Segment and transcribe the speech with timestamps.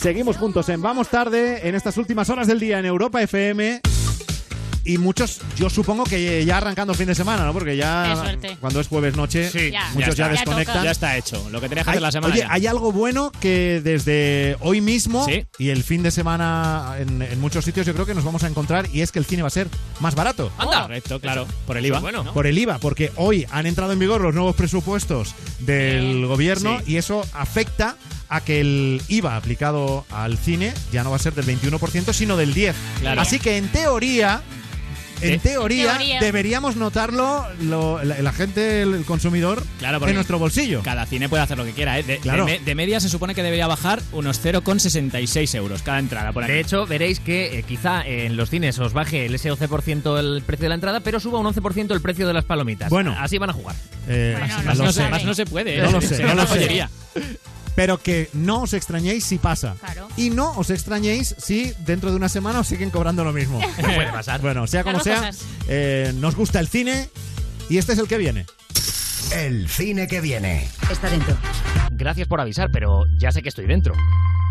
[0.00, 3.80] Seguimos juntos en Vamos Tarde en estas últimas horas del día en Europa FM.
[4.88, 7.52] Y muchos, yo supongo que ya arrancando fin de semana, ¿no?
[7.52, 8.56] Porque ya Qué suerte.
[8.58, 9.90] cuando es jueves noche, Sí, Ya.
[9.94, 10.82] muchos ya, desconectan.
[10.82, 11.46] Ya está hecho.
[11.50, 12.32] Lo que tenías que hacer la semana.
[12.32, 12.52] oye, ya.
[12.52, 15.44] hay algo bueno que desde hoy mismo Sí.
[15.58, 18.48] y el fin de semana en, en muchos sitios yo creo que nos vamos a
[18.48, 19.68] encontrar y es que el cine va a ser
[20.00, 20.50] más barato.
[20.56, 20.82] Anda.
[20.82, 21.46] Correcto, claro.
[21.66, 22.00] Por el IVA.
[22.00, 22.24] bueno.
[22.32, 26.92] Por el IVA, porque hoy han entrado en vigor los nuevos presupuestos del gobierno Sí.
[26.92, 27.96] y eso afecta
[28.30, 32.36] a que el IVA aplicado al cine ya no va a ser del 21%, sino
[32.36, 32.74] del 10%.
[33.00, 33.20] Claro.
[33.20, 34.42] Así que en teoría,
[35.22, 36.20] en teoría, teoría.
[36.20, 40.82] deberíamos notarlo lo- la, la gente, el consumidor, Claro, en nuestro bolsillo.
[40.82, 41.98] Cada cine puede hacer lo que quiera.
[41.98, 42.02] ¿eh?
[42.02, 42.44] De, Claro.
[42.46, 46.46] de me- de media se supone que debería bajar unos 0,66 euros cada entrada por.
[46.46, 50.42] De hecho, veréis que eh, quizá en los cines os baje el ese 11% el
[50.42, 52.90] precio de la entrada, pero suba un 11% el precio de las palomitas.
[52.90, 53.14] Bueno.
[53.18, 53.76] así van a jugar.
[54.08, 55.02] Eh, Bueno, no más, lo no, sé.
[55.04, 55.78] se, más no se puede.
[55.78, 55.82] ¿eh?
[55.82, 56.86] No lo sé, no lo sé.
[57.78, 59.76] Pero que no os extrañéis si pasa.
[59.78, 60.08] Claro.
[60.16, 63.60] Y no os extrañéis si dentro de una semana os siguen cobrando lo mismo.
[63.80, 64.40] Puede pasar.
[64.48, 65.30] Bueno, sea como sea,
[65.68, 67.08] eh, nos gusta el cine
[67.68, 68.46] y este es el que viene.
[69.32, 70.68] El cine que viene.
[70.90, 71.36] Está dentro.
[71.92, 73.94] Gracias por avisar, pero ya sé que estoy dentro.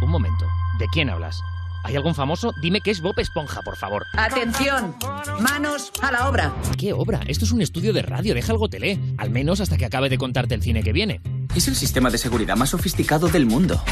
[0.00, 0.46] Un momento.
[0.78, 1.40] ¿De quién hablas?
[1.82, 2.52] ¿Hay algún famoso?
[2.62, 4.04] Dime que es Bob Esponja, por favor.
[4.16, 4.94] Atención.
[5.40, 6.54] Manos a la obra.
[6.76, 7.20] ¿Qué obra?
[7.26, 9.00] Esto es un estudio de radio, deja algo tele.
[9.16, 11.20] Al menos hasta que acabe de contarte el cine que viene.
[11.58, 13.82] Es el sistema de seguridad más sofisticado del mundo.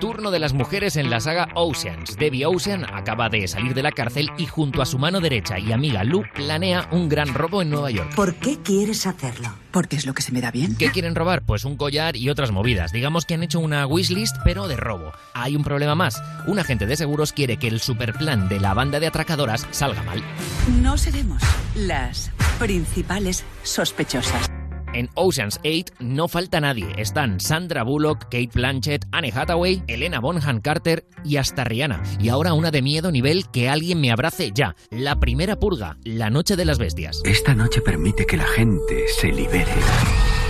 [0.00, 2.16] Turno de las mujeres en la saga Oceans.
[2.16, 5.70] Debbie Ocean acaba de salir de la cárcel y junto a su mano derecha y
[5.70, 8.12] amiga Lou planea un gran robo en Nueva York.
[8.16, 9.50] ¿Por qué quieres hacerlo?
[9.70, 10.74] Porque es lo que se me da bien.
[10.74, 11.42] ¿Qué quieren robar?
[11.42, 12.90] Pues un collar y otras movidas.
[12.90, 15.12] Digamos que han hecho una wishlist, pero de robo.
[15.32, 16.20] Hay un problema más.
[16.48, 20.20] Un agente de seguros quiere que el superplan de la banda de atracadoras salga mal.
[20.82, 21.40] No seremos
[21.76, 24.50] las principales sospechosas.
[24.96, 26.86] En Ocean's 8 no falta nadie.
[26.96, 32.02] Están Sandra Bullock, Kate Blanchett, Anne Hathaway, Elena Bonham Carter y hasta Rihanna.
[32.18, 34.74] Y ahora una de miedo nivel que alguien me abrace ya.
[34.90, 37.20] La primera purga, la noche de las bestias.
[37.26, 39.74] Esta noche permite que la gente se libere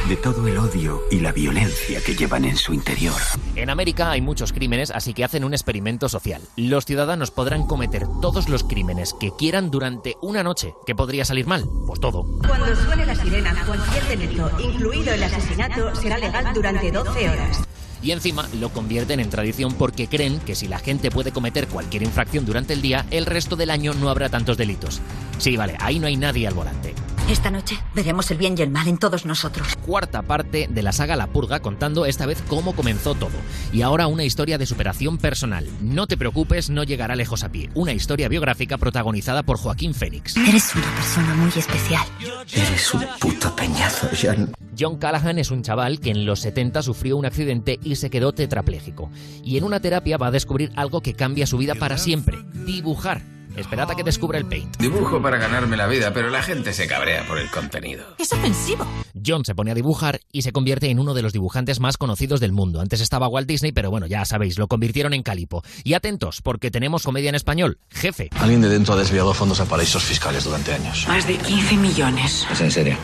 [0.08, 3.20] de todo el odio y la violencia que llevan en su interior.
[3.56, 6.40] En América hay muchos crímenes, así que hacen un experimento social.
[6.56, 10.74] Los ciudadanos podrán cometer todos los crímenes que quieran durante una noche.
[10.86, 11.68] ¿Qué podría salir mal?
[11.86, 12.24] Pues todo.
[12.46, 17.62] Cuando suene la sirena, cualquier delito, incluido el asesinato, será legal durante 12 horas.
[18.02, 22.04] Y encima lo convierten en tradición porque creen que si la gente puede cometer cualquier
[22.04, 25.00] infracción durante el día, el resto del año no habrá tantos delitos.
[25.38, 26.94] Sí, vale, ahí no hay nadie al volante.
[27.28, 29.74] Esta noche veremos el bien y el mal en todos nosotros.
[29.84, 33.32] Cuarta parte de la saga La Purga contando esta vez cómo comenzó todo.
[33.72, 35.68] Y ahora una historia de superación personal.
[35.80, 37.68] No te preocupes, no llegará lejos a pie.
[37.74, 40.36] Una historia biográfica protagonizada por Joaquín Fénix.
[40.36, 42.06] Eres una persona muy especial.
[42.52, 44.52] Eres un puto peñazo, John.
[44.78, 48.34] John Callahan es un chaval que en los 70 sufrió un accidente y se quedó
[48.34, 49.10] tetrapléjico.
[49.42, 52.38] Y en una terapia va a descubrir algo que cambia su vida para siempre.
[52.64, 53.35] Dibujar.
[53.56, 54.76] Esperad a que descubra el paint.
[54.76, 58.04] Dibujo para ganarme la vida, pero la gente se cabrea por el contenido.
[58.18, 58.86] Es ofensivo.
[59.24, 62.40] John se pone a dibujar y se convierte en uno de los dibujantes más conocidos
[62.40, 62.80] del mundo.
[62.80, 65.62] Antes estaba Walt Disney, pero bueno, ya sabéis, lo convirtieron en Calipo.
[65.84, 67.78] Y atentos, porque tenemos comedia en español.
[67.90, 68.28] Jefe.
[68.38, 71.06] Alguien de dentro ha desviado fondos a paraísos fiscales durante años.
[71.08, 72.46] Más de 15 millones.
[72.50, 72.96] Es en serio.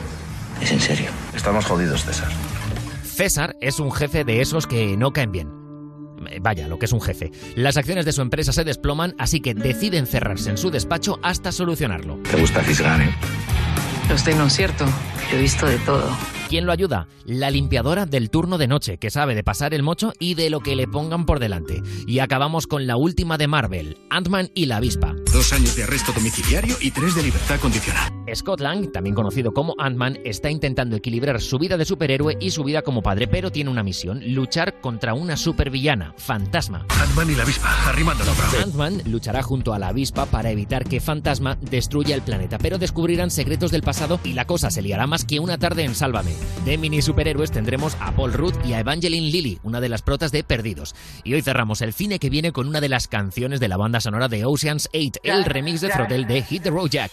[0.60, 1.10] Es en serio.
[1.34, 2.28] Estamos jodidos, César.
[3.02, 5.61] César es un jefe de esos que no caen bien.
[6.32, 7.30] Eh, Vaya, lo que es un jefe.
[7.54, 11.52] Las acciones de su empresa se desploman, así que deciden cerrarse en su despacho hasta
[11.52, 12.18] solucionarlo.
[12.30, 13.14] Te gusta fisgar, ¿eh?
[14.08, 14.84] Lo estoy en un cierto.
[15.32, 16.10] He visto de todo.
[16.48, 17.08] ¿Quién lo ayuda?
[17.24, 20.60] La limpiadora del turno de noche, que sabe de pasar el mocho y de lo
[20.60, 21.82] que le pongan por delante.
[22.06, 25.14] Y acabamos con la última de Marvel, Ant-Man y la avispa.
[25.32, 28.12] Dos años de arresto domiciliario y tres de libertad condicional.
[28.34, 32.64] Scott Lang, también conocido como Ant-Man, está intentando equilibrar su vida de superhéroe y su
[32.64, 36.86] vida como padre, pero tiene una misión, luchar contra una supervillana, Fantasma.
[36.88, 38.62] Ant-Man y la avispa, brava.
[38.62, 43.30] Ant-Man luchará junto a la avispa para evitar que Fantasma destruya el planeta, pero descubrirán
[43.30, 46.32] secretos del pasado y la cosa se liará más que una tarde en Sálvame.
[46.64, 50.32] De mini superhéroes tendremos a Paul Rudd y a Evangeline Lilly, una de las protas
[50.32, 50.94] de Perdidos.
[51.24, 54.00] Y hoy cerramos el cine que viene con una de las canciones de la banda
[54.00, 57.12] sonora de Ocean's 8, el remix de Throttle de Hit the Road Jack.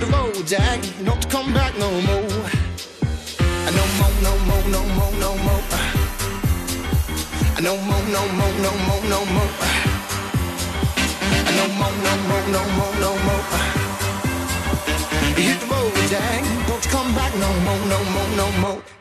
[0.00, 0.80] the road, Jack.
[1.04, 2.28] Don't you come back no more.
[3.76, 5.62] No more, no more, no more, no more.
[7.60, 9.50] No more, no more, no more, no more.
[11.58, 12.94] No more, no more, no more.
[13.04, 13.44] no more.
[15.36, 16.42] Hit the road, Jack.
[16.68, 18.97] Don't come back no more, no more, no more.